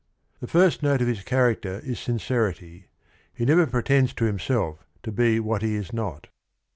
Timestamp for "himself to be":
4.25-5.39